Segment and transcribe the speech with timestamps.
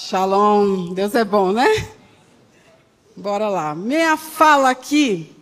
[0.00, 1.66] Shalom, Deus é bom, né?
[3.16, 3.74] Bora lá.
[3.74, 5.34] Minha fala aqui,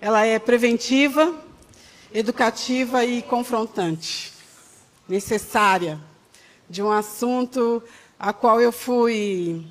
[0.00, 1.32] ela é preventiva,
[2.12, 4.32] educativa e confrontante.
[5.08, 6.00] Necessária
[6.68, 7.80] de um assunto
[8.18, 9.64] a qual eu fui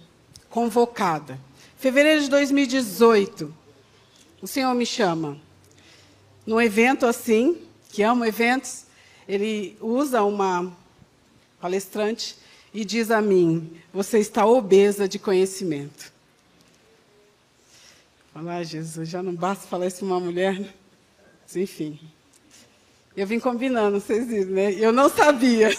[0.50, 1.38] convocada.
[1.76, 3.54] Fevereiro de 2018,
[4.42, 5.38] o Senhor me chama
[6.46, 7.58] num evento assim,
[7.90, 8.86] que amo eventos,
[9.28, 10.72] ele usa uma
[11.60, 12.42] palestrante
[12.74, 16.12] e diz a mim: Você está obesa de conhecimento.
[18.34, 20.60] Falar, Jesus, já não basta falar isso uma mulher.
[20.60, 20.70] Né?
[21.44, 22.00] Mas, enfim.
[23.16, 24.74] Eu vim combinando, vocês viram, né?
[24.74, 25.76] Eu não sabia.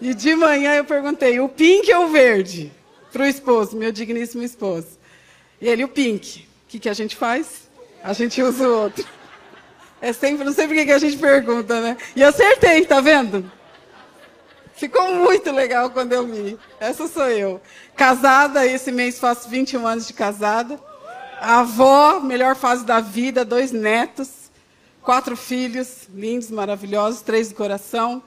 [0.00, 2.72] E de manhã eu perguntei: o pink ou o verde?
[3.12, 4.98] Para o esposo, meu digníssimo esposo.
[5.60, 6.40] E ele, o pink.
[6.40, 7.68] O que, que a gente faz?
[8.02, 9.06] A gente usa o outro.
[10.00, 11.96] É sempre, não sei por que a gente pergunta, né?
[12.16, 13.50] E acertei, tá vendo?
[14.76, 16.58] Ficou muito legal quando eu vi.
[16.80, 17.60] Essa sou eu.
[17.96, 20.80] Casada, esse mês faço 21 anos de casada.
[21.40, 24.50] Avó, melhor fase da vida, dois netos,
[25.00, 28.22] quatro filhos, lindos, maravilhosos, três do coração.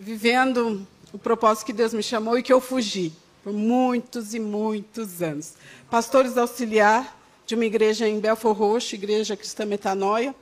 [0.00, 3.12] Vivendo o propósito que Deus me chamou e que eu fugi
[3.44, 5.54] por muitos e muitos anos.
[5.90, 10.34] Pastores auxiliar de uma igreja em Belfor Roxo, Igreja Cristã Metanoia.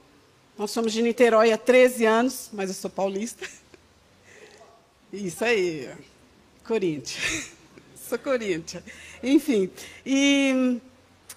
[0.56, 3.48] Nós somos de Niterói há 13 anos, mas eu sou paulista.
[5.12, 5.91] Isso aí,
[6.64, 7.50] Corinthians.
[8.08, 8.83] Sou Corinthians.
[9.22, 9.70] Enfim,
[10.05, 10.80] e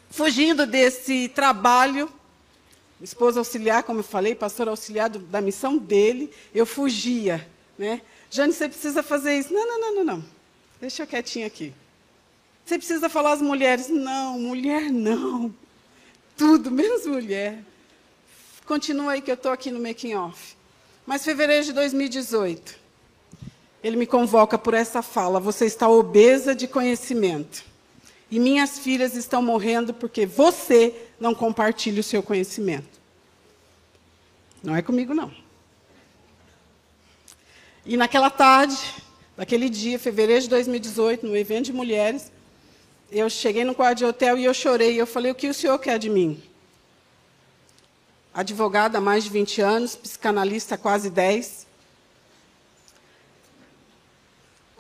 [0.09, 2.11] fugindo desse trabalho,
[3.01, 8.01] esposa auxiliar, como eu falei, pastor auxiliar da missão dele, eu fugia, né?
[8.29, 9.53] Jane, você precisa fazer isso.
[9.53, 10.25] Não, não, não, não, não.
[10.81, 11.73] Deixa eu quietinha aqui.
[12.65, 13.89] Você precisa falar às mulheres.
[13.89, 15.53] Não, mulher não.
[16.35, 17.63] Tudo, menos mulher.
[18.65, 20.55] Continua aí que eu estou aqui no making off.
[21.05, 22.79] Mas fevereiro de 2018,
[23.83, 27.65] ele me convoca por essa fala: Você está obesa de conhecimento.
[28.31, 32.99] E minhas filhas estão morrendo porque você não compartilha o seu conhecimento.
[34.63, 35.31] Não é comigo, não.
[37.85, 38.77] E naquela tarde,
[39.35, 42.31] naquele dia, fevereiro de 2018, no evento de mulheres,
[43.11, 44.99] eu cheguei no quarto de hotel e eu chorei.
[44.99, 46.41] Eu falei: O que o senhor quer de mim?
[48.33, 51.67] Advogada há mais de 20 anos, psicanalista há quase 10.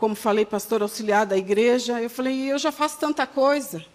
[0.03, 3.85] Como falei, pastor auxiliar da igreja, eu falei, eu já faço tanta coisa.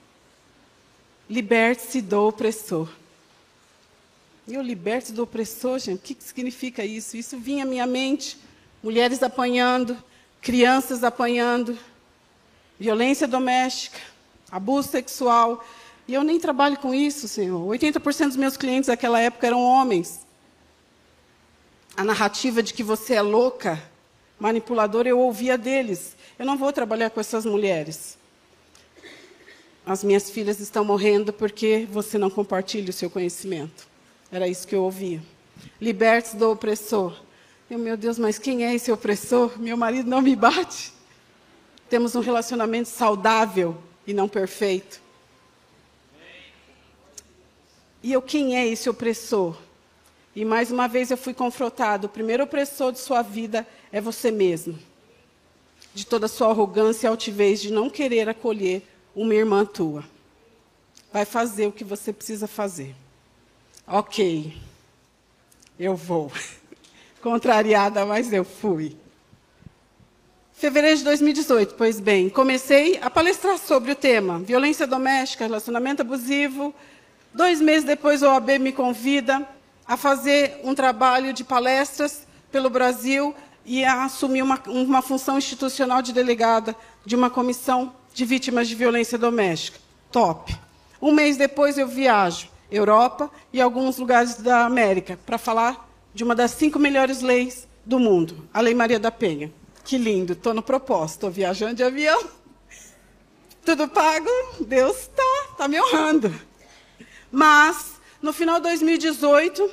[1.29, 2.89] Liberte-se do opressor.
[4.49, 7.15] Eu liberte do opressor, gente, o que significa isso?
[7.15, 8.39] Isso vinha à minha mente,
[8.83, 10.03] mulheres apanhando,
[10.41, 11.79] crianças apanhando,
[12.81, 14.01] violência doméstica,
[14.51, 15.63] abuso sexual.
[16.09, 17.61] E eu nem trabalho com isso, Senhor.
[17.69, 20.27] 80% dos meus clientes naquela época eram homens.
[21.95, 23.79] A narrativa de que você é louca
[24.39, 26.17] manipulador, eu ouvia deles.
[26.39, 28.17] Eu não vou trabalhar com essas mulheres.
[29.85, 33.89] As minhas filhas estão morrendo porque você não compartilha o seu conhecimento.
[34.31, 35.23] Era isso que eu ouvia.
[35.81, 37.19] Liberte do opressor.
[37.71, 39.59] Eu, meu Deus, mas quem é esse opressor?
[39.59, 40.93] Meu marido não me bate.
[41.89, 43.77] Temos um relacionamento saudável
[44.07, 45.01] e não perfeito.
[48.03, 49.57] E eu, quem é esse opressor?
[50.37, 52.07] E mais uma vez eu fui confrontado.
[52.07, 54.79] O primeiro opressor de sua vida é você mesmo.
[55.95, 58.83] De toda a sua arrogância e altivez de não querer acolher
[59.15, 60.05] uma irmã tua.
[61.13, 62.95] Vai fazer o que você precisa fazer.
[63.87, 64.55] Ok,
[65.79, 66.31] eu vou.
[67.23, 68.97] Contrariada, mas eu fui.
[70.53, 76.75] Fevereiro de 2018, pois bem, comecei a palestrar sobre o tema violência doméstica, relacionamento abusivo.
[77.33, 79.49] Dois meses depois, o OAB me convida
[79.87, 83.35] a fazer um trabalho de palestras pelo Brasil
[83.69, 86.75] e a assumir uma, uma função institucional de delegada
[87.05, 89.79] de uma comissão de vítimas de violência doméstica.
[90.11, 90.57] Top.
[91.03, 96.35] Um mês depois eu viajo Europa e alguns lugares da América para falar de uma
[96.35, 99.53] das cinco melhores leis do mundo, a Lei Maria da Penha.
[99.85, 102.25] Que lindo, estou no propósito, estou viajando de avião.
[103.67, 104.31] Tudo pago,
[104.61, 106.35] Deus está tá me honrando.
[107.31, 109.71] Mas no final de 2018,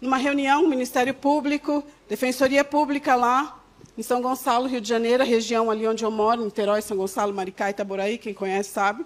[0.00, 3.60] numa reunião, Ministério Público, Defensoria Pública lá,
[3.98, 7.34] em São Gonçalo, Rio de Janeiro, a região ali onde eu moro, Niterói, São Gonçalo,
[7.34, 9.04] Maricá Itaboraí, quem conhece sabe.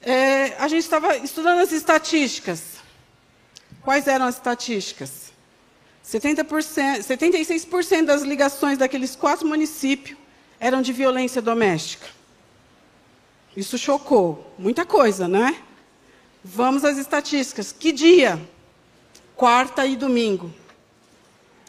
[0.00, 2.76] É, a gente estava estudando as estatísticas.
[3.82, 5.32] Quais eram as estatísticas?
[6.04, 10.18] 70%, 76% das ligações daqueles quatro municípios
[10.58, 12.06] eram de violência doméstica.
[13.56, 14.52] Isso chocou.
[14.58, 15.56] Muita coisa, não é?
[16.42, 17.72] Vamos às estatísticas.
[17.72, 18.40] Que dia?
[19.36, 20.52] Quarta e domingo.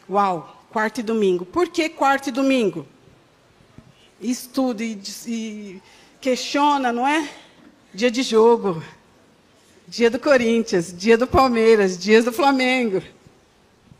[0.09, 1.45] Uau, quarta e domingo.
[1.45, 2.85] Por que quarta e domingo?
[4.29, 5.81] estuda e, e
[6.21, 7.29] questiona, não é?
[7.93, 8.83] Dia de jogo,
[9.87, 13.03] dia do Corinthians, dia do Palmeiras, dia do Flamengo.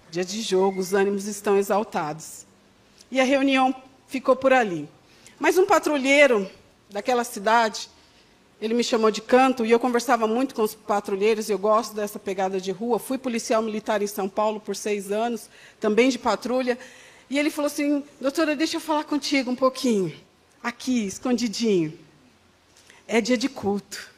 [0.09, 2.45] Dia de jogo, os ânimos estão exaltados.
[3.11, 3.75] E a reunião
[4.07, 4.87] ficou por ali.
[5.39, 6.49] Mas um patrulheiro
[6.89, 7.89] daquela cidade,
[8.61, 11.49] ele me chamou de canto e eu conversava muito com os patrulheiros.
[11.49, 12.97] Eu gosto dessa pegada de rua.
[12.97, 16.77] Fui policial militar em São Paulo por seis anos, também de patrulha.
[17.29, 20.15] E ele falou assim: Doutora, deixa eu falar contigo um pouquinho,
[20.61, 21.97] aqui, escondidinho.
[23.07, 24.11] É dia de culto.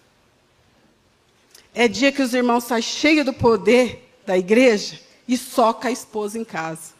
[1.74, 6.38] É dia que os irmãos saem cheios do poder da igreja e soca a esposa
[6.38, 6.94] em casa.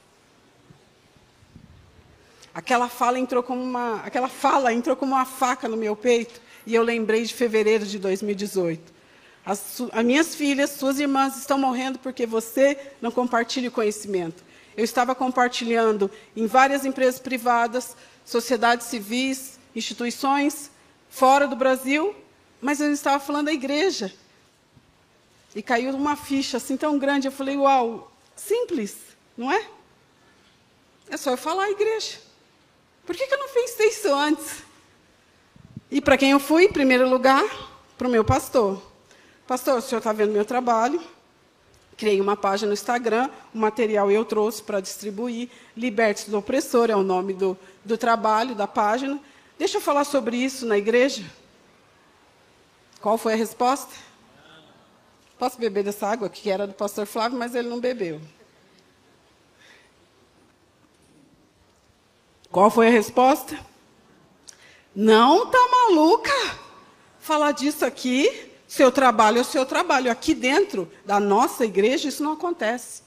[2.54, 6.74] Aquela fala entrou como uma, aquela fala entrou como uma faca no meu peito e
[6.74, 8.94] eu lembrei de fevereiro de 2018.
[9.46, 14.44] As, as minhas filhas, suas irmãs estão morrendo porque você não compartilha o conhecimento.
[14.76, 17.96] Eu estava compartilhando em várias empresas privadas,
[18.26, 20.72] sociedades civis, instituições
[21.10, 22.16] fora do Brasil,
[22.60, 24.12] mas eu estava falando da igreja.
[25.54, 28.98] E caiu uma ficha assim tão grande, eu falei, uau, simples,
[29.38, 29.66] não é?
[31.10, 32.18] É só eu falar a igreja.
[33.06, 34.64] Por que, que eu não fiz isso antes?
[35.90, 37.44] E para quem eu fui, em primeiro lugar,
[37.98, 38.82] para o meu pastor.
[39.48, 41.02] Pastor, o senhor está vendo meu trabalho?
[41.98, 45.50] Criei uma página no Instagram, o material eu trouxe para distribuir.
[45.78, 49.20] Liberte do opressor é o nome do, do trabalho, da página.
[49.58, 51.24] Deixa eu falar sobre isso na igreja.
[53.00, 53.94] Qual foi a resposta?
[55.38, 58.20] Posso beber dessa água que era do pastor Flávio, mas ele não bebeu.
[62.52, 63.58] Qual foi a resposta?
[64.96, 66.32] Não tá maluca?
[67.20, 70.10] Falar disso aqui, seu trabalho é o seu trabalho.
[70.10, 73.04] Aqui dentro da nossa igreja isso não acontece.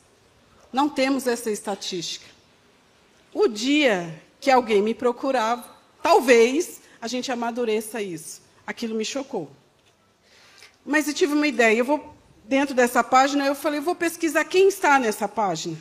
[0.73, 2.26] Não temos essa estatística.
[3.32, 5.64] O dia que alguém me procurava,
[6.02, 8.43] talvez a gente amadureça isso.
[8.67, 9.50] Aquilo me chocou.
[10.84, 11.79] Mas eu tive uma ideia.
[11.79, 12.14] Eu vou
[12.44, 15.76] dentro dessa página, eu falei, vou pesquisar quem está nessa página.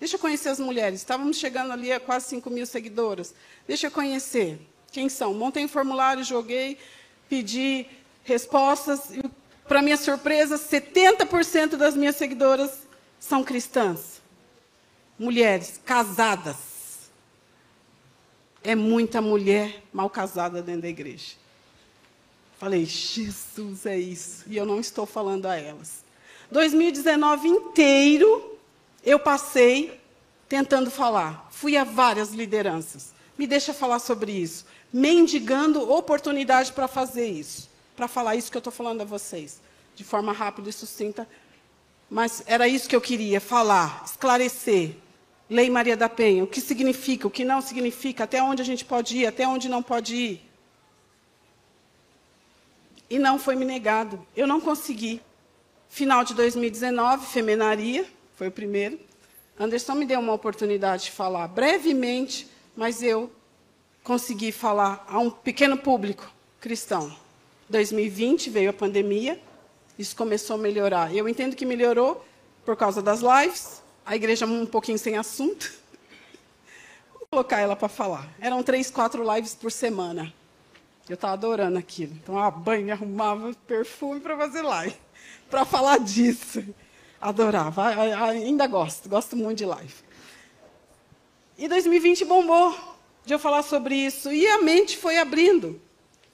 [0.00, 1.00] Deixa eu conhecer as mulheres.
[1.00, 3.34] Estávamos chegando ali a quase 5 mil seguidoras.
[3.66, 4.58] Deixa eu conhecer.
[4.92, 5.32] Quem são?
[5.32, 6.78] Montei um formulário, joguei,
[7.28, 7.86] pedi
[8.22, 9.10] respostas.
[9.10, 9.22] E,
[9.66, 12.86] para minha surpresa, 70% das minhas seguidoras
[13.18, 14.20] são cristãs.
[15.18, 17.10] Mulheres casadas.
[18.62, 21.36] É muita mulher mal casada dentro da igreja.
[22.58, 24.44] Falei, Jesus, é isso.
[24.46, 26.04] E eu não estou falando a elas.
[26.50, 28.56] 2019 inteiro,
[29.02, 29.98] eu passei
[30.48, 31.48] tentando falar.
[31.50, 33.12] Fui a várias lideranças.
[33.38, 34.66] Me deixa falar sobre isso.
[34.92, 37.70] Mendigando oportunidade para fazer isso.
[37.96, 39.60] Para falar isso que eu estou falando a vocês.
[39.94, 41.26] De forma rápida e sucinta.
[42.10, 44.96] Mas era isso que eu queria falar, esclarecer.
[45.48, 48.84] Lei Maria da Penha, o que significa, o que não significa, até onde a gente
[48.84, 50.50] pode ir, até onde não pode ir.
[53.08, 54.26] E não foi me negado.
[54.36, 55.20] Eu não consegui.
[55.88, 58.98] Final de 2019, femenaria, foi o primeiro.
[59.58, 63.30] Anderson me deu uma oportunidade de falar brevemente, mas eu
[64.02, 67.14] consegui falar a um pequeno público cristão.
[67.68, 69.40] 2020 veio a pandemia,
[69.98, 71.14] isso começou a melhorar.
[71.14, 72.24] Eu entendo que melhorou
[72.64, 75.72] por causa das lives, a igreja um pouquinho sem assunto.
[77.14, 78.28] Vou colocar ela para falar.
[78.40, 80.32] Eram três, quatro lives por semana.
[81.08, 82.12] Eu estava adorando aquilo.
[82.14, 84.96] Então, a banho, arrumava perfume para fazer live,
[85.50, 86.64] para falar disso.
[87.20, 87.86] Adorava,
[88.28, 89.94] ainda gosto, gosto muito de live.
[91.56, 92.91] E 2020 bombou
[93.24, 94.32] de eu falar sobre isso.
[94.32, 95.80] E a mente foi abrindo.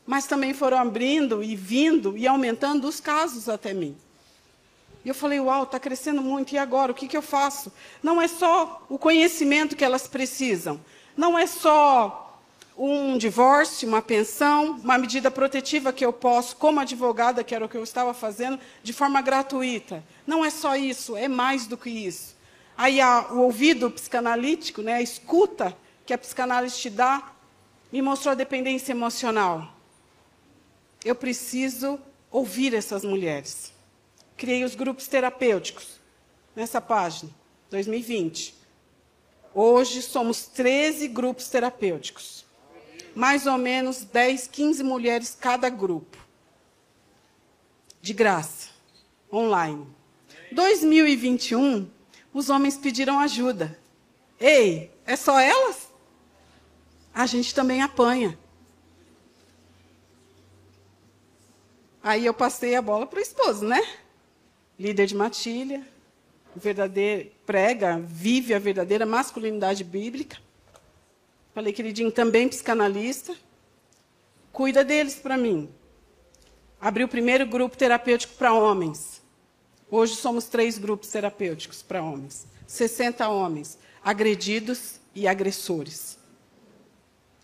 [0.07, 3.97] Mas também foram abrindo e vindo e aumentando os casos até mim.
[5.05, 6.93] E eu falei, uau, está crescendo muito, e agora?
[6.93, 7.73] O que, que eu faço?
[8.03, 10.81] Não é só o conhecimento que elas precisam.
[11.17, 12.41] Não é só
[12.77, 17.69] um divórcio, uma pensão, uma medida protetiva que eu posso, como advogada, que era o
[17.69, 20.03] que eu estava fazendo, de forma gratuita.
[20.27, 22.37] Não é só isso, é mais do que isso.
[22.77, 25.77] Aí a, o ouvido psicanalítico, né, a escuta
[26.09, 27.35] que a psicanálise te dá,
[27.93, 29.77] me mostrou a dependência emocional.
[31.05, 32.01] Eu preciso
[32.31, 33.75] ouvir essas mulheres.
[34.35, 36.01] Criei os grupos terapêuticos
[36.57, 37.31] nessa página,
[37.69, 38.55] 2020.
[39.55, 42.49] Hoje somos 13 grupos terapêuticos
[43.15, 46.17] mais ou menos 10, 15 mulheres cada grupo.
[48.01, 48.69] De graça,
[49.31, 49.87] online.
[50.53, 51.91] 2021,
[52.33, 53.79] os homens pediram ajuda.
[54.41, 55.88] Ei, é só elas?
[57.19, 58.39] A gente também apanha.
[62.03, 63.81] Aí eu passei a bola para o esposo, né?
[64.79, 65.87] Líder de matilha,
[66.55, 70.39] verdadeiro, prega, vive a verdadeira masculinidade bíblica
[71.59, 73.35] Falei, queridinho, também psicanalista.
[74.53, 75.69] Cuida deles para mim.
[76.81, 79.21] Abri o primeiro grupo terapêutico para homens.
[79.91, 82.47] Hoje somos três grupos terapêuticos para homens.
[82.67, 86.18] 60 homens agredidos e agressores.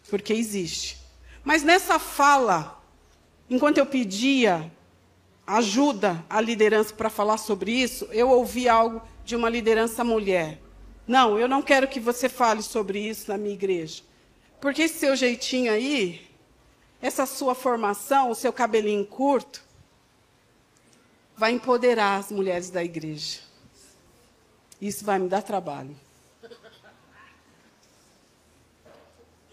[0.08, 0.98] Porque existe.
[1.42, 2.82] Mas nessa fala,
[3.48, 4.70] enquanto eu pedia
[5.46, 10.60] ajuda à liderança para falar sobre isso, eu ouvi algo de uma liderança mulher.
[11.06, 14.02] Não, eu não quero que você fale sobre isso na minha igreja.
[14.60, 16.26] Porque esse seu jeitinho aí,
[17.00, 19.62] essa sua formação, o seu cabelinho curto,
[21.36, 23.40] vai empoderar as mulheres da igreja.
[24.80, 25.94] Isso vai me dar trabalho.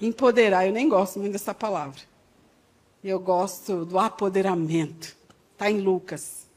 [0.01, 2.01] Empoderar, eu nem gosto muito dessa palavra.
[3.03, 5.15] Eu gosto do apoderamento.
[5.53, 6.48] Está em Lucas.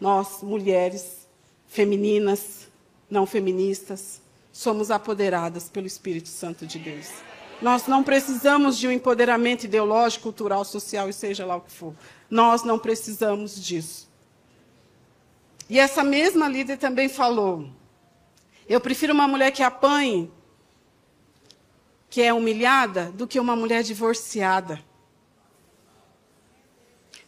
[0.00, 1.26] Nós, mulheres,
[1.66, 2.68] femininas,
[3.10, 4.20] não feministas,
[4.52, 7.08] somos apoderadas pelo Espírito Santo de Deus.
[7.60, 11.94] Nós não precisamos de um empoderamento ideológico, cultural, social e seja lá o que for.
[12.30, 14.08] Nós não precisamos disso.
[15.68, 17.68] E essa mesma líder também falou:
[18.68, 20.30] eu prefiro uma mulher que apanhe,
[22.16, 24.82] que é humilhada, do que uma mulher divorciada.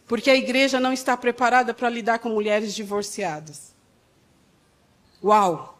[0.07, 3.75] Porque a igreja não está preparada para lidar com mulheres divorciadas.
[5.23, 5.77] Uau!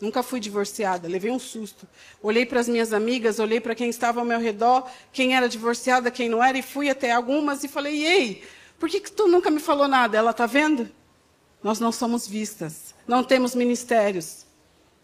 [0.00, 1.88] Nunca fui divorciada, levei um susto.
[2.22, 6.08] Olhei para as minhas amigas, olhei para quem estava ao meu redor, quem era divorciada,
[6.08, 8.44] quem não era, e fui até algumas e falei: Ei,
[8.78, 10.16] por que, que tu nunca me falou nada?
[10.16, 10.88] Ela está vendo?
[11.60, 14.46] Nós não somos vistas, não temos ministérios.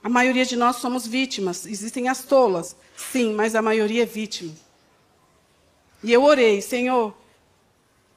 [0.05, 1.65] A maioria de nós somos vítimas.
[1.65, 4.53] Existem as tolas, sim, mas a maioria é vítima.
[6.03, 7.15] E eu orei, Senhor,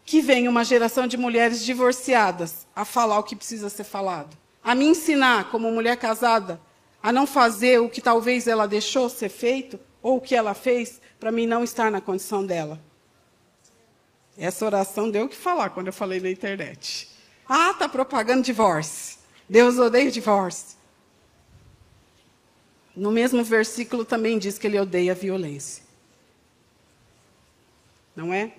[0.04, 4.76] que venha uma geração de mulheres divorciadas a falar o que precisa ser falado, a
[4.76, 6.60] me ensinar, como mulher casada,
[7.02, 11.00] a não fazer o que talvez ela deixou ser feito, ou o que ela fez,
[11.18, 12.82] para mim não estar na condição dela.
[14.38, 17.10] Essa oração deu o que falar quando eu falei na internet.
[17.48, 19.18] Ah, está propagando divórcio.
[19.50, 20.77] Deus odeia divórcio.
[22.98, 25.84] No mesmo versículo também diz que ele odeia a violência.
[28.16, 28.54] Não é?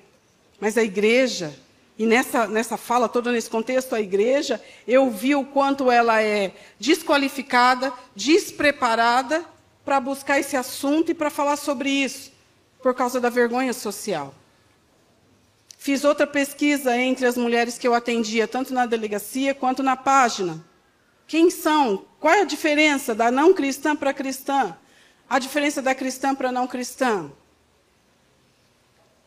[0.61, 1.52] Mas a igreja,
[1.99, 6.54] e nessa, nessa fala, todo nesse contexto, a igreja, eu vi o quanto ela é
[6.78, 9.45] desqualificada, despreparada
[9.85, 12.30] para buscar esse assunto e para falar sobre isso,
[12.80, 14.33] por causa da vergonha social.
[15.76, 20.64] Fiz outra pesquisa entre as mulheres que eu atendia, tanto na delegacia quanto na página.
[21.26, 22.04] Quem são?
[22.20, 24.76] Qual é a diferença da não cristã para cristã?
[25.28, 27.30] A diferença da cristã para não cristã?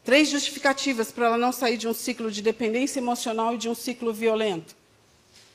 [0.04, 3.76] Três justificativas para ela não sair de um ciclo de dependência emocional e de um
[3.76, 4.76] ciclo violento,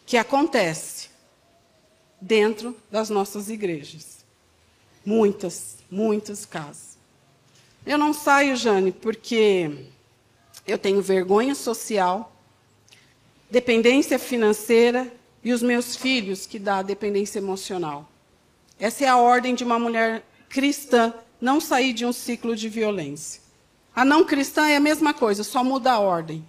[0.06, 1.10] que acontece
[2.20, 4.24] dentro das nossas igrejas.
[5.04, 6.96] Muitas, muitos casos.
[7.84, 9.86] Eu não saio, Jane, porque
[10.66, 12.32] eu tenho vergonha social,
[13.50, 15.12] dependência financeira
[15.46, 18.10] e os meus filhos que dá dependência emocional.
[18.80, 23.40] Essa é a ordem de uma mulher cristã não sair de um ciclo de violência.
[23.94, 26.44] A não cristã é a mesma coisa, só muda a ordem.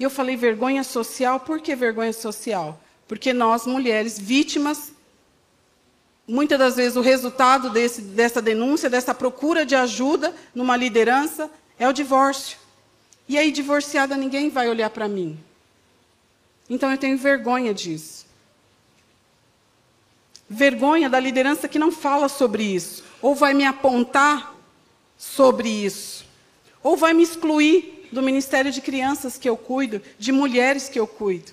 [0.00, 2.80] E eu falei vergonha social, por que vergonha social?
[3.06, 4.92] Porque nós, mulheres, vítimas,
[6.26, 11.86] muitas das vezes o resultado desse, dessa denúncia, dessa procura de ajuda numa liderança, é
[11.86, 12.56] o divórcio.
[13.28, 15.38] E aí, divorciada, ninguém vai olhar para mim.
[16.68, 18.26] Então eu tenho vergonha disso.
[20.48, 23.04] Vergonha da liderança que não fala sobre isso.
[23.20, 24.54] Ou vai me apontar
[25.16, 26.24] sobre isso.
[26.82, 31.06] Ou vai me excluir do ministério de crianças que eu cuido, de mulheres que eu
[31.06, 31.52] cuido.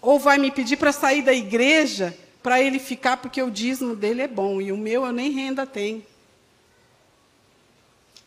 [0.00, 4.22] Ou vai me pedir para sair da igreja para ele ficar porque o dízimo dele
[4.22, 6.04] é bom e o meu eu nem renda tenho.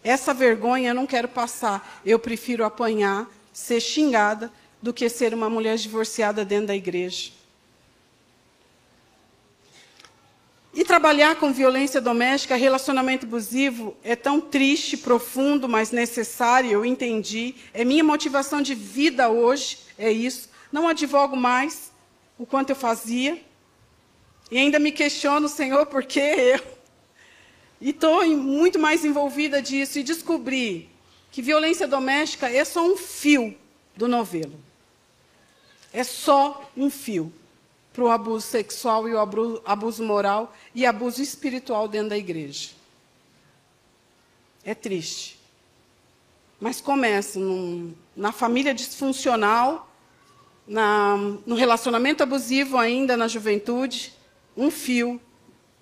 [0.03, 2.01] Essa vergonha eu não quero passar.
[2.05, 4.51] Eu prefiro apanhar, ser xingada,
[4.83, 7.31] do que ser uma mulher divorciada dentro da igreja.
[10.73, 17.55] E trabalhar com violência doméstica, relacionamento abusivo, é tão triste, profundo, mas necessário, eu entendi.
[17.73, 20.49] É minha motivação de vida hoje, é isso.
[20.69, 21.89] Não advogo mais
[22.37, 23.41] o quanto eu fazia.
[24.51, 26.59] E ainda me questiono, Senhor, por que eu?
[27.79, 30.89] E estou muito mais envolvida disso e descobri
[31.31, 33.55] que violência doméstica é só um fio
[33.95, 34.72] do novelo.
[35.93, 37.31] É só um fio
[37.93, 39.19] para o abuso sexual e o
[39.63, 42.71] abuso moral e abuso espiritual dentro da igreja.
[44.65, 45.39] É triste.
[46.59, 49.87] Mas começa num, na família disfuncional,
[50.67, 54.13] na, no relacionamento abusivo ainda na juventude,
[54.57, 55.21] um fio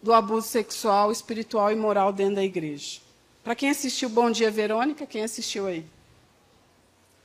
[0.01, 2.99] do abuso sexual, espiritual e moral dentro da igreja.
[3.43, 5.85] Para quem assistiu Bom Dia Verônica, quem assistiu aí?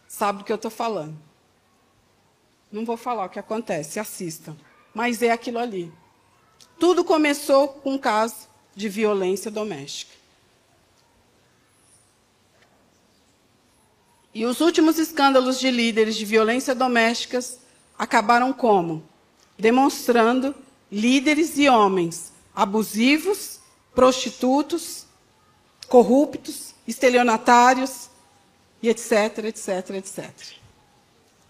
[0.07, 1.17] Sabe do que eu estou falando.
[2.71, 4.57] Não vou falar o que acontece, assistam.
[4.95, 5.93] Mas é aquilo ali.
[6.79, 10.13] Tudo começou com um caso de violência doméstica.
[14.35, 17.59] E os últimos escândalos de líderes de violência domésticas
[17.99, 19.03] acabaram como?
[19.59, 20.55] Demonstrando
[20.93, 23.61] líderes e homens abusivos,
[23.95, 25.07] prostitutos,
[25.89, 28.09] corruptos, estelionatários
[28.83, 30.31] e etc, etc, etc.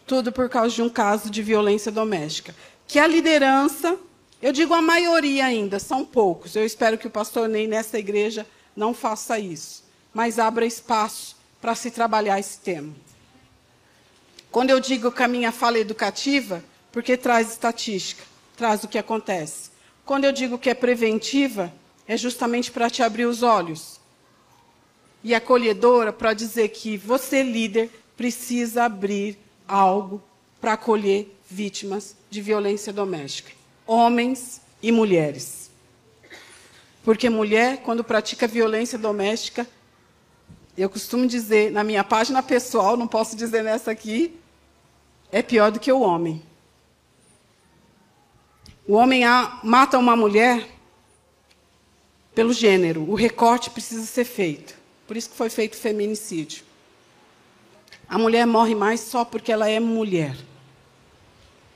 [0.07, 2.55] Tudo por causa de um caso de violência doméstica.
[2.87, 3.99] Que a liderança,
[4.41, 6.55] eu digo a maioria ainda, são poucos.
[6.55, 8.47] Eu espero que o pastor Ney nessa igreja
[8.77, 9.85] não faça isso,
[10.15, 12.95] mas abra espaço para se trabalhar esse tema.
[14.51, 18.23] Quando eu digo que a minha fala é educativa, porque traz estatística,
[18.57, 19.71] traz o que acontece.
[20.05, 21.73] Quando eu digo que é preventiva,
[22.07, 24.01] é justamente para te abrir os olhos.
[25.25, 30.23] E acolhedora para dizer que você, líder, precisa abrir algo
[30.61, 33.52] para acolher vítimas de violência doméstica,
[33.87, 35.70] homens e mulheres.
[37.04, 39.66] Porque mulher, quando pratica violência doméstica,
[40.76, 44.38] eu costumo dizer na minha página pessoal, não posso dizer nessa aqui,
[45.30, 46.42] é pior do que o homem.
[48.87, 49.23] O homem
[49.62, 50.68] mata uma mulher
[52.35, 53.08] pelo gênero.
[53.08, 54.75] O recorte precisa ser feito.
[55.06, 56.65] Por isso que foi feito feminicídio.
[58.09, 60.37] A mulher morre mais só porque ela é mulher.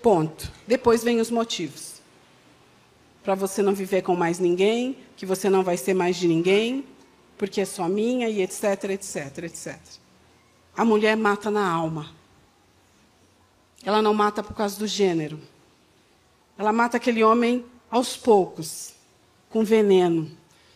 [0.03, 0.51] Ponto.
[0.67, 2.01] Depois vem os motivos.
[3.23, 6.85] Para você não viver com mais ninguém, que você não vai ser mais de ninguém,
[7.37, 9.79] porque é só minha e etc, etc, etc.
[10.77, 12.11] A mulher mata na alma.
[13.83, 15.41] Ela não mata por causa do gênero.
[16.57, 18.95] Ela mata aquele homem aos poucos,
[19.49, 20.31] com veneno,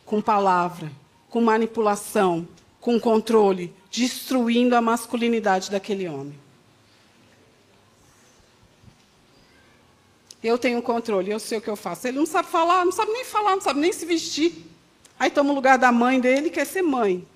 [0.04, 0.90] com palavra,
[1.30, 2.46] com manipulação,
[2.80, 6.34] com controle, destruindo a masculinidade daquele homem.
[10.42, 12.08] Eu tenho controle, eu sei o que eu faço.
[12.08, 14.66] Ele não sabe falar, não sabe nem falar, não sabe nem se vestir.
[15.18, 17.26] Aí toma o lugar da mãe dele, quer ser mãe.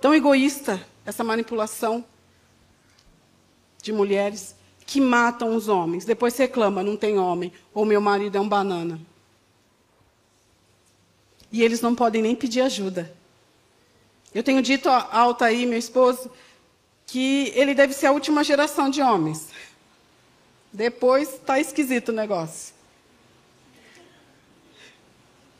[0.00, 2.04] Tão egoísta essa manipulação
[3.82, 6.04] de mulheres que matam os homens.
[6.04, 9.00] Depois reclama, não tem homem, ou meu marido é um banana.
[11.50, 13.16] E eles não podem nem pedir ajuda.
[14.36, 16.30] Eu tenho dito alto aí, meu esposo,
[17.06, 19.48] que ele deve ser a última geração de homens.
[20.70, 22.74] Depois está esquisito o negócio.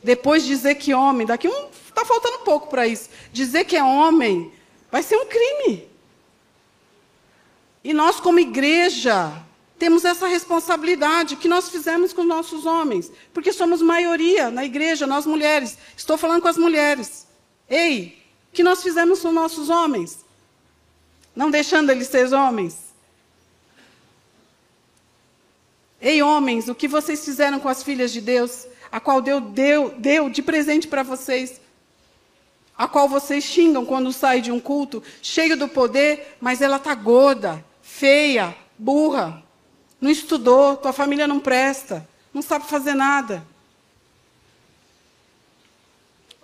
[0.02, 3.08] Depois dizer que homem, daqui um está faltando pouco para isso.
[3.32, 4.52] Dizer que é homem
[4.92, 5.88] vai ser um crime.
[7.82, 9.42] E nós, como igreja,
[9.78, 15.06] temos essa responsabilidade que nós fizemos com os nossos homens, porque somos maioria na igreja,
[15.06, 15.78] nós mulheres.
[15.96, 17.26] Estou falando com as mulheres.
[17.70, 18.25] Ei,
[18.57, 20.25] que nós fizemos com os nossos homens?
[21.35, 22.87] Não deixando eles ser homens.
[26.01, 28.66] Ei, homens, o que vocês fizeram com as filhas de Deus?
[28.90, 31.61] a qual Deus deu, deu de presente para vocês,
[32.77, 36.95] a qual vocês xingam quando sai de um culto, cheio do poder, mas ela está
[36.95, 39.42] gorda, feia, burra,
[40.01, 43.47] não estudou, tua família não presta, não sabe fazer nada.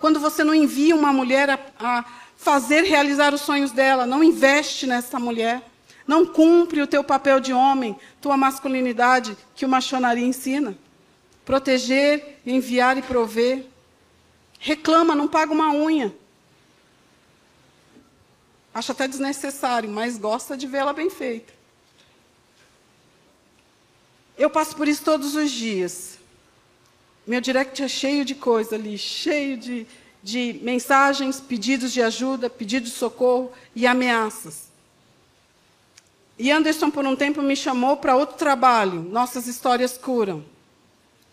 [0.03, 4.85] Quando você não envia uma mulher a, a fazer realizar os sonhos dela, não investe
[4.85, 5.63] nessa mulher,
[6.05, 10.77] não cumpre o teu papel de homem, tua masculinidade que o machonaria ensina
[11.45, 13.65] proteger, enviar e prover.
[14.59, 16.13] Reclama, não paga uma unha.
[18.73, 21.53] Acha até desnecessário, mas gosta de vê-la bem feita.
[24.37, 26.19] Eu passo por isso todos os dias.
[27.25, 29.87] Meu direct é cheio de coisa ali, cheio de,
[30.21, 34.67] de mensagens, pedidos de ajuda, pedidos de socorro e ameaças.
[36.37, 40.43] E Anderson, por um tempo, me chamou para outro trabalho, Nossas Histórias Curam.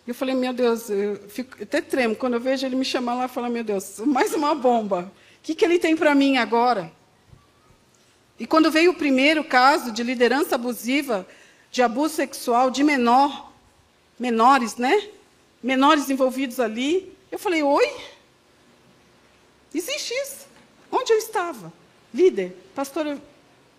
[0.06, 2.14] Eu falei, meu Deus, eu, fico, eu até tremo.
[2.14, 5.10] Quando eu vejo ele me chamar lá, eu falo, meu Deus, mais uma bomba.
[5.38, 6.92] O que, que ele tem para mim agora?
[8.38, 11.26] E quando veio o primeiro caso de liderança abusiva,
[11.70, 13.52] de abuso sexual de menor,
[14.18, 15.08] menores, né?
[15.62, 17.96] Menores envolvidos ali, eu falei, oi?
[19.74, 20.46] Existe isso.
[20.90, 21.72] Onde eu estava?
[22.12, 23.18] Líder, pastor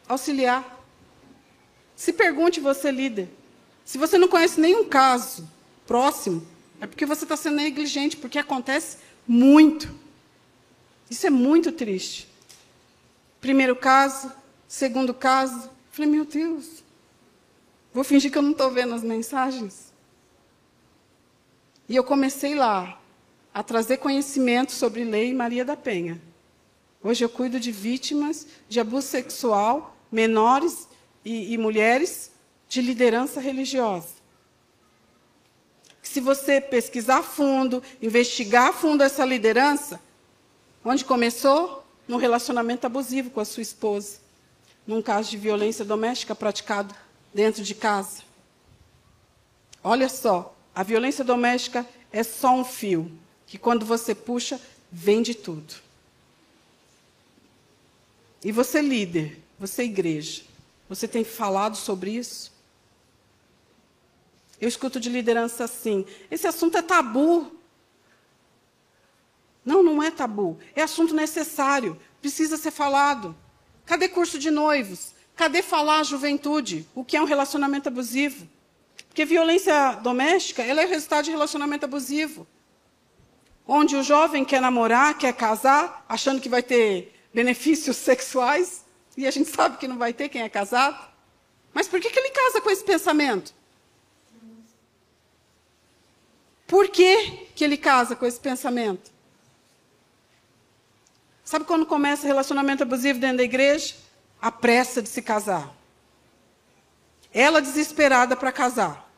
[0.07, 0.79] auxiliar.
[1.95, 3.29] Se pergunte você, líder.
[3.85, 5.47] Se você não conhece nenhum caso
[5.85, 6.45] próximo,
[6.79, 9.93] é porque você está sendo negligente, porque acontece muito.
[11.09, 12.27] Isso é muito triste.
[13.39, 14.31] Primeiro caso,
[14.67, 15.69] segundo caso.
[15.91, 16.83] Falei, meu Deus,
[17.93, 19.90] vou fingir que eu não estou vendo as mensagens.
[21.91, 22.97] E eu comecei lá
[23.53, 26.21] a trazer conhecimento sobre lei Maria da Penha.
[27.03, 30.87] Hoje eu cuido de vítimas de abuso sexual, menores
[31.25, 32.31] e, e mulheres
[32.69, 34.07] de liderança religiosa.
[36.01, 39.99] Se você pesquisar fundo, investigar fundo essa liderança,
[40.85, 41.85] onde começou?
[42.07, 44.19] Num relacionamento abusivo com a sua esposa,
[44.87, 46.95] num caso de violência doméstica praticado
[47.33, 48.23] dentro de casa.
[49.83, 53.11] Olha só, a violência doméstica é só um fio,
[53.45, 54.59] que quando você puxa,
[54.91, 55.75] vem de tudo.
[58.43, 60.43] E você, líder, você, igreja,
[60.89, 62.51] você tem falado sobre isso?
[64.59, 67.51] Eu escuto de liderança assim: esse assunto é tabu.
[69.63, 70.59] Não, não é tabu.
[70.75, 71.99] É assunto necessário.
[72.19, 73.35] Precisa ser falado.
[73.85, 75.13] Cadê curso de noivos?
[75.35, 78.47] Cadê falar à juventude o que é um relacionamento abusivo?
[79.11, 82.47] Porque violência doméstica ela é resultado de relacionamento abusivo.
[83.67, 88.85] Onde o jovem quer namorar, quer casar, achando que vai ter benefícios sexuais,
[89.17, 90.97] e a gente sabe que não vai ter quem é casado.
[91.73, 93.53] Mas por que, que ele casa com esse pensamento?
[96.65, 99.11] Por que, que ele casa com esse pensamento?
[101.43, 103.93] Sabe quando começa relacionamento abusivo dentro da igreja?
[104.41, 105.80] A pressa de se casar.
[107.33, 109.09] Ela desesperada para casar.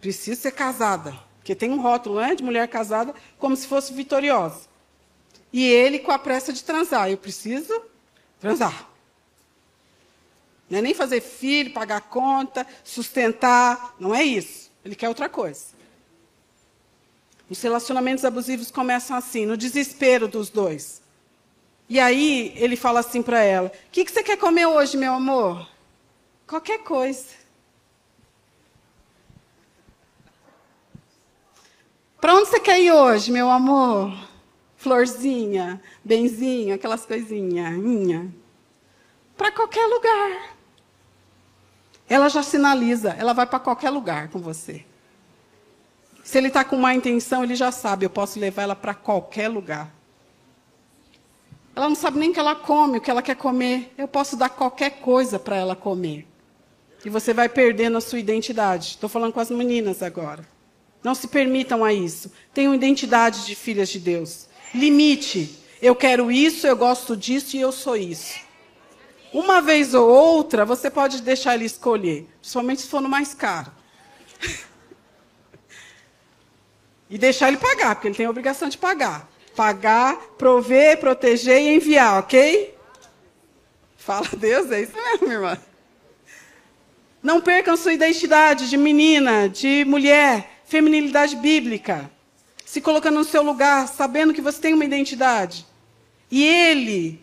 [0.00, 1.14] Precisa ser casada.
[1.38, 4.62] Porque tem um rótulo né, de mulher casada como se fosse vitoriosa.
[5.52, 7.10] E ele com a pressa de transar.
[7.10, 7.82] Eu preciso
[8.40, 8.88] transar.
[10.68, 13.94] Não é nem fazer filho, pagar conta, sustentar.
[14.00, 14.70] Não é isso.
[14.84, 15.66] Ele quer outra coisa.
[17.48, 21.02] Os relacionamentos abusivos começam assim, no desespero dos dois.
[21.88, 25.12] E aí ele fala assim para ela: O que, que você quer comer hoje, meu
[25.12, 25.68] amor?
[26.46, 27.44] Qualquer coisa.
[32.20, 34.16] Para onde você quer ir hoje, meu amor?
[34.76, 38.30] Florzinha, benzinho, aquelas coisinhas.
[39.36, 40.56] Para qualquer lugar.
[42.08, 44.84] Ela já sinaliza, ela vai para qualquer lugar com você.
[46.22, 49.48] Se ele está com má intenção, ele já sabe, eu posso levar ela para qualquer
[49.48, 49.90] lugar.
[51.76, 53.92] Ela não sabe nem o que ela come, o que ela quer comer.
[53.98, 56.26] Eu posso dar qualquer coisa para ela comer.
[57.04, 58.90] E você vai perdendo a sua identidade.
[58.90, 60.46] Estou falando com as meninas agora.
[61.02, 62.32] Não se permitam a isso.
[62.54, 64.48] Tenham identidade de filhas de Deus.
[64.74, 65.58] Limite.
[65.82, 68.40] Eu quero isso, eu gosto disso e eu sou isso.
[69.34, 73.70] Uma vez ou outra, você pode deixar ele escolher, principalmente se for no mais caro.
[77.10, 79.28] E deixar ele pagar, porque ele tem a obrigação de pagar.
[79.54, 82.74] Pagar, prover, proteger e enviar, ok?
[83.96, 85.58] Fala Deus, é isso mesmo, irmã.
[87.24, 92.10] Não percam sua identidade de menina, de mulher, feminilidade bíblica.
[92.66, 95.64] Se colocando no seu lugar, sabendo que você tem uma identidade.
[96.30, 97.18] E ele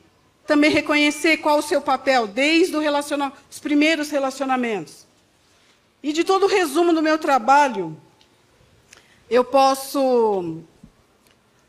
[0.47, 5.05] também reconhecer qual o seu papel, desde os primeiros relacionamentos.
[6.01, 7.95] E de todo o resumo do meu trabalho,
[9.29, 10.63] eu posso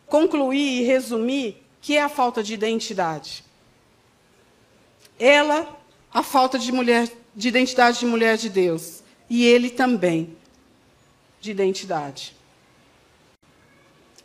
[0.06, 3.44] concluir e resumir que é a falta de identidade.
[5.18, 5.81] Ela,
[6.12, 10.36] a falta de mulher, de identidade de mulher de Deus, e ele também
[11.40, 12.36] de identidade.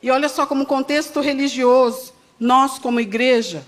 [0.01, 3.63] E olha só como contexto religioso, nós como igreja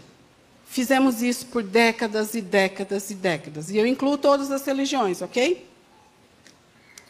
[0.65, 3.71] fizemos isso por décadas e décadas e décadas.
[3.71, 5.67] E eu incluo todas as religiões, ok?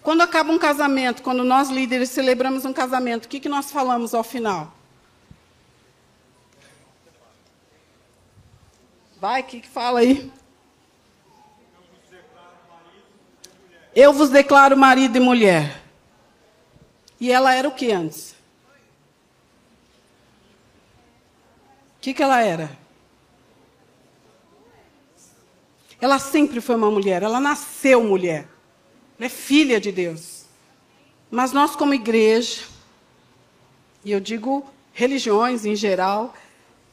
[0.02, 4.14] Quando acaba um casamento, quando nós líderes celebramos um casamento, o que, que nós falamos
[4.14, 4.74] ao final?
[9.20, 10.32] Vai, o que, que fala aí?
[14.02, 15.84] Eu vos declaro marido e mulher.
[17.20, 18.32] E ela era o que antes?
[21.98, 22.72] O que, que ela era?
[26.00, 28.48] Ela sempre foi uma mulher, ela nasceu mulher.
[29.18, 30.46] Ela é filha de Deus.
[31.30, 32.62] Mas nós, como igreja,
[34.06, 36.34] e eu digo religiões em geral,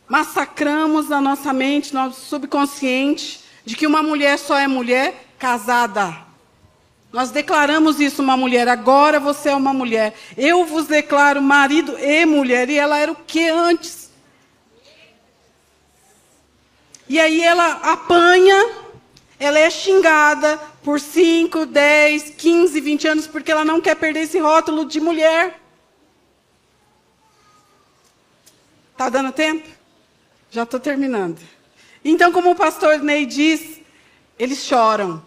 [0.09, 6.26] massacramos na nossa mente, no nosso subconsciente, de que uma mulher só é mulher casada.
[7.12, 10.14] Nós declaramos isso uma mulher, agora você é uma mulher.
[10.37, 12.69] Eu vos declaro marido e mulher.
[12.69, 14.11] E ela era o que antes?
[17.09, 18.69] E aí ela apanha,
[19.38, 24.38] ela é xingada, por 5, 10, 15, 20 anos, porque ela não quer perder esse
[24.38, 25.61] rótulo de mulher.
[28.92, 29.69] Está dando tempo?
[30.51, 31.40] Já estou terminando.
[32.05, 33.81] Então, como o pastor Ney diz,
[34.38, 35.23] eles choram.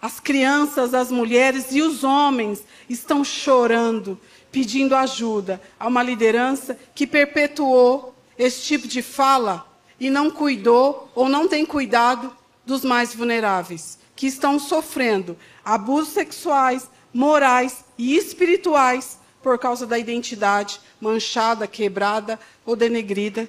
[0.00, 4.18] As crianças, as mulheres e os homens estão chorando,
[4.50, 9.66] pedindo ajuda a uma liderança que perpetuou esse tipo de fala
[9.98, 12.34] e não cuidou ou não tem cuidado
[12.64, 20.80] dos mais vulneráveis, que estão sofrendo abusos sexuais, morais e espirituais por causa da identidade
[21.00, 23.48] manchada, quebrada ou denegrida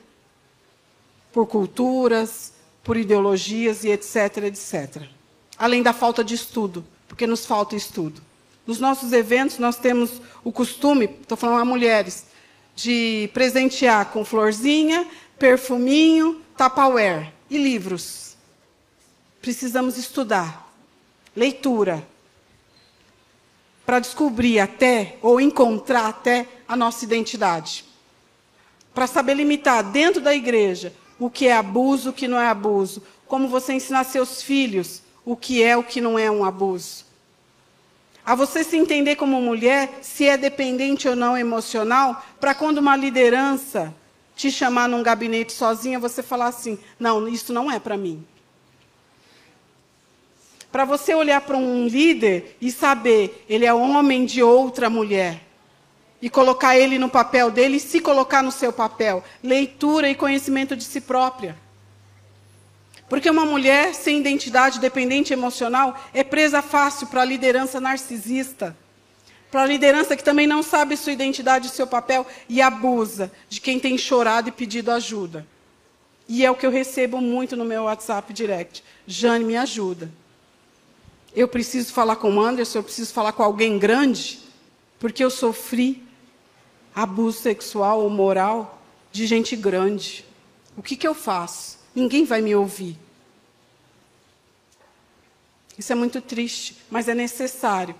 [1.31, 5.20] por culturas, por ideologias e etc, etc.
[5.62, 8.19] Além da falta de estudo, porque nos falta estudo.
[8.65, 12.26] Nos nossos eventos, nós temos o costume, estou falando a mulheres,
[12.76, 18.36] de presentear com florzinha, perfuminho, tapaware e livros.
[19.39, 20.67] Precisamos estudar.
[21.36, 22.04] Leitura.
[23.86, 27.86] Para descobrir até, ou encontrar até, a nossa identidade.
[28.95, 33.04] Para saber limitar dentro da igreja o que é abuso, o que não é abuso.
[33.28, 37.05] Como você ensinar seus filhos o que é, o que não é um abuso.
[38.25, 42.95] A você se entender como mulher, se é dependente ou não emocional, para quando uma
[42.95, 43.93] liderança
[44.36, 48.25] te chamar num gabinete sozinha, você falar assim: não, isso não é para mim.
[50.71, 55.41] Para você olhar para um líder e saber, ele é homem de outra mulher
[56.21, 59.23] e colocar ele no papel dele e se colocar no seu papel.
[59.43, 61.57] Leitura e conhecimento de si própria.
[63.12, 68.74] Porque uma mulher sem identidade dependente emocional é presa fácil para a liderança narcisista.
[69.52, 73.60] Para a liderança que também não sabe sua identidade e seu papel e abusa de
[73.60, 75.45] quem tem chorado e pedido ajuda.
[76.26, 78.82] E é o que eu recebo muito no meu WhatsApp direct.
[79.06, 80.10] Jane, me ajuda.
[81.36, 84.39] Eu preciso falar com o Anderson, eu preciso falar com alguém grande,
[85.02, 86.02] porque eu sofri
[86.95, 90.24] abuso sexual ou moral de gente grande.
[90.78, 91.80] O que, que eu faço?
[91.93, 92.97] Ninguém vai me ouvir.
[95.77, 97.95] Isso é muito triste, mas é necessário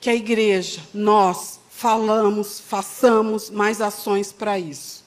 [0.00, 5.04] que a igreja, nós, falamos, façamos mais ações para isso.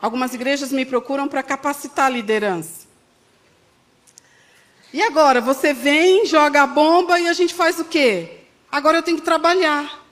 [0.00, 2.86] Algumas igrejas me procuram para capacitar a liderança.
[4.92, 8.40] E agora, você vem, joga a bomba e a gente faz o quê?
[8.70, 10.04] Agora eu tenho que trabalhar.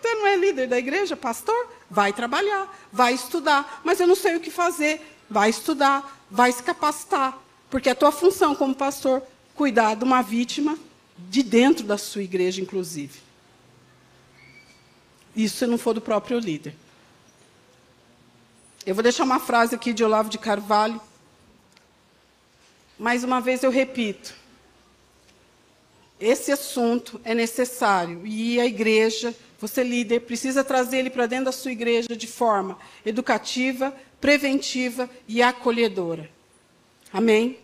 [0.00, 1.75] Você não é líder da igreja, pastor?
[1.90, 3.80] Vai trabalhar, vai estudar.
[3.84, 5.00] Mas eu não sei o que fazer.
[5.28, 7.38] Vai estudar, vai se capacitar.
[7.70, 9.22] Porque a tua função como pastor
[9.54, 10.78] cuidar de uma vítima
[11.18, 13.20] de dentro da sua igreja, inclusive.
[15.34, 16.74] Isso se não for do próprio líder.
[18.84, 21.00] Eu vou deixar uma frase aqui de Olavo de Carvalho.
[22.98, 24.34] Mais uma vez eu repito.
[26.18, 31.52] Esse assunto é necessário e a igreja você, líder, precisa trazer ele para dentro da
[31.52, 36.30] sua igreja de forma educativa, preventiva e acolhedora.
[37.12, 37.58] Amém?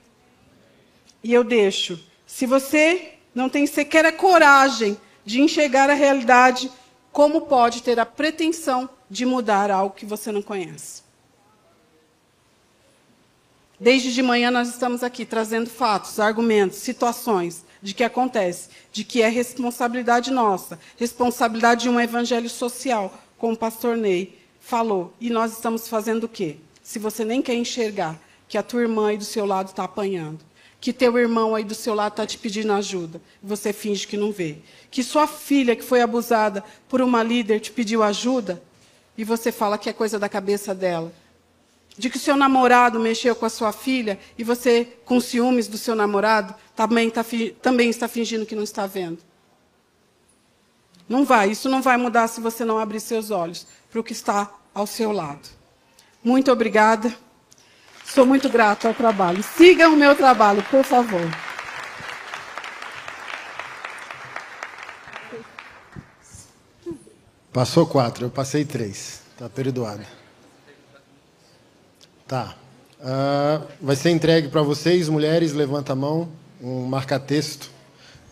[1.23, 2.03] E eu deixo.
[2.27, 6.71] Se você não tem sequer a coragem de enxergar a realidade,
[7.13, 11.03] como pode ter a pretensão de mudar algo que você não conhece?
[13.79, 19.21] Desde de manhã nós estamos aqui trazendo fatos, argumentos, situações de que acontece, de que
[19.21, 25.13] é responsabilidade nossa, responsabilidade de um evangelho social, como o pastor Ney falou.
[25.21, 26.57] E nós estamos fazendo o quê?
[26.83, 28.19] Se você nem quer enxergar
[28.49, 30.41] que a tua irmã aí do seu lado está apanhando,
[30.81, 34.33] que teu irmão aí do seu lado está te pedindo ajuda, você finge que não
[34.33, 34.59] vê.
[34.91, 38.63] Que sua filha que foi abusada por uma líder te pediu ajuda,
[39.17, 41.13] e você fala que é coisa da cabeça dela
[41.97, 45.77] de que o seu namorado mexeu com a sua filha e você, com ciúmes do
[45.77, 47.25] seu namorado, também, tá,
[47.61, 49.19] também está fingindo que não está vendo.
[51.09, 54.13] Não vai, isso não vai mudar se você não abrir seus olhos para o que
[54.13, 55.49] está ao seu lado.
[56.25, 57.15] Muito obrigada.
[58.05, 59.43] Sou muito grata ao trabalho.
[59.43, 61.21] Siga o meu trabalho, por favor.
[67.53, 69.21] Passou quatro, eu passei três.
[69.35, 70.22] Está perdoado.
[72.33, 72.55] Tá.
[72.99, 76.31] Uh, vai ser entregue para vocês, mulheres, levanta a mão,
[76.63, 77.71] um marca-texto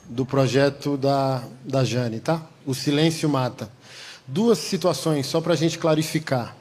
[0.06, 2.40] do projeto da, da Jane, tá?
[2.64, 3.70] O silêncio mata.
[4.26, 6.56] Duas situações, só para a gente clarificar.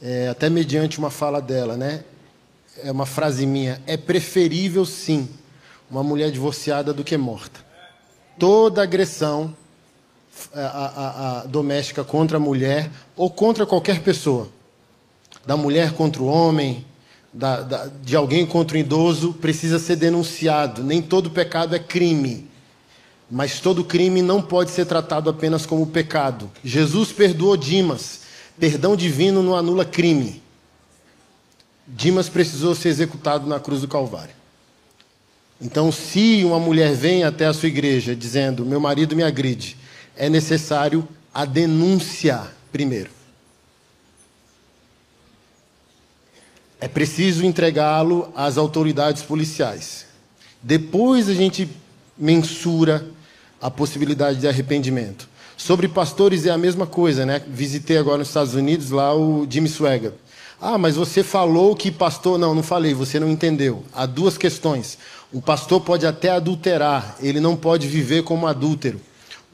[0.00, 2.04] É, até mediante uma fala dela, né?
[2.84, 3.82] É uma frase minha.
[3.84, 5.28] É preferível, sim,
[5.90, 7.58] uma mulher divorciada do que morta.
[8.38, 9.56] Toda agressão
[10.54, 14.48] a, a, a doméstica contra a mulher ou contra qualquer pessoa
[15.46, 16.84] da mulher contra o homem,
[17.32, 20.82] da, da, de alguém contra o idoso, precisa ser denunciado.
[20.82, 22.48] Nem todo pecado é crime.
[23.30, 26.50] Mas todo crime não pode ser tratado apenas como pecado.
[26.62, 28.20] Jesus perdoou Dimas.
[28.58, 30.42] Perdão divino não anula crime.
[31.86, 34.34] Dimas precisou ser executado na cruz do Calvário.
[35.60, 39.76] Então, se uma mulher vem até a sua igreja dizendo: Meu marido me agride,
[40.16, 43.10] é necessário a denúncia primeiro.
[46.80, 50.06] É preciso entregá-lo às autoridades policiais.
[50.62, 51.68] Depois a gente
[52.16, 53.06] mensura
[53.60, 55.28] a possibilidade de arrependimento.
[55.56, 57.42] Sobre pastores é a mesma coisa, né?
[57.46, 60.12] Visitei agora nos Estados Unidos lá o Jimmy Swagger.
[60.60, 62.38] Ah, mas você falou que pastor.
[62.38, 63.84] Não, não falei, você não entendeu.
[63.92, 64.98] Há duas questões.
[65.32, 69.00] O pastor pode até adulterar, ele não pode viver como adúltero.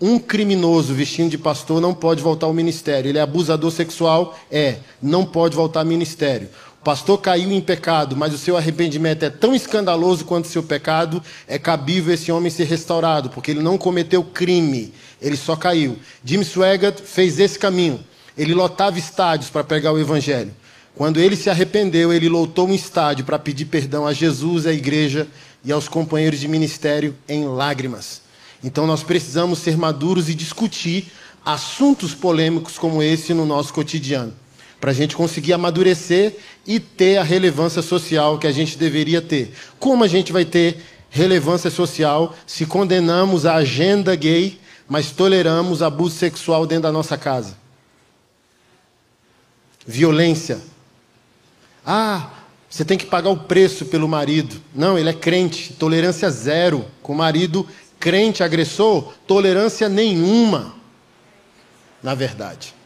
[0.00, 3.08] Um criminoso vestindo de pastor não pode voltar ao ministério.
[3.08, 4.38] Ele é abusador sexual?
[4.50, 6.48] É, não pode voltar ao ministério.
[6.82, 11.22] Pastor caiu em pecado, mas o seu arrependimento é tão escandaloso quanto o seu pecado,
[11.46, 15.98] é cabível esse homem ser restaurado, porque ele não cometeu crime, ele só caiu.
[16.24, 18.00] Jim Swaggart fez esse caminho.
[18.36, 20.54] Ele lotava estádios para pregar o evangelho.
[20.94, 25.28] Quando ele se arrependeu, ele lotou um estádio para pedir perdão a Jesus, à igreja
[25.64, 28.22] e aos companheiros de ministério em lágrimas.
[28.62, 31.12] Então nós precisamos ser maduros e discutir
[31.44, 34.32] assuntos polêmicos como esse no nosso cotidiano,
[34.80, 39.52] para a gente conseguir amadurecer e ter a relevância social que a gente deveria ter.
[39.78, 46.16] Como a gente vai ter relevância social se condenamos a agenda gay, mas toleramos abuso
[46.16, 47.58] sexual dentro da nossa casa?
[49.86, 50.60] Violência.
[51.84, 52.30] Ah,
[52.68, 54.60] você tem que pagar o preço pelo marido.
[54.74, 56.86] Não, ele é crente, tolerância zero.
[57.02, 57.66] Com o marido
[57.98, 60.74] crente agressor, tolerância nenhuma.
[62.02, 62.79] Na verdade.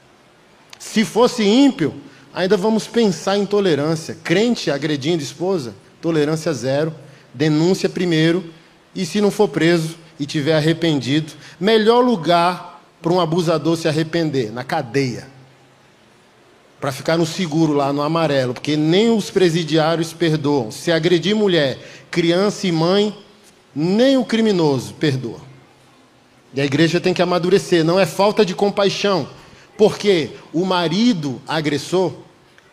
[0.85, 1.95] Se fosse ímpio,
[2.33, 4.17] ainda vamos pensar em tolerância.
[4.23, 6.95] Crente agredindo esposa, tolerância zero.
[7.33, 8.45] Denúncia primeiro.
[8.95, 14.53] E se não for preso e tiver arrependido, melhor lugar para um abusador se arrepender
[14.53, 15.27] na cadeia
[16.81, 20.71] para ficar no seguro lá no amarelo, porque nem os presidiários perdoam.
[20.71, 21.79] Se agredir mulher,
[22.11, 23.17] criança e mãe,
[23.75, 25.41] nem o criminoso perdoa.
[26.53, 29.27] E a igreja tem que amadurecer, não é falta de compaixão,
[29.77, 32.13] porque o marido agressor,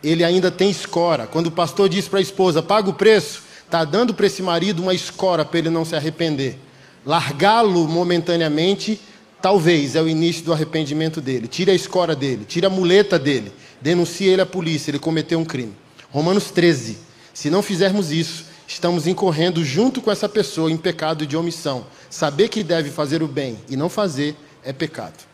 [0.02, 1.26] ele ainda tem escora.
[1.26, 4.82] Quando o pastor diz para a esposa, paga o preço, está dando para esse marido
[4.82, 6.58] uma escora para ele não se arrepender.
[7.04, 9.00] Largá-lo momentaneamente,
[9.40, 11.48] talvez é o início do arrependimento dele.
[11.48, 15.44] Tira a escora dele, tira a muleta dele denuncie ele à polícia, ele cometeu um
[15.44, 15.74] crime.
[16.10, 16.98] Romanos 13.
[17.34, 21.84] Se não fizermos isso, estamos incorrendo junto com essa pessoa em pecado de omissão.
[22.08, 25.31] Saber que deve fazer o bem e não fazer é pecado.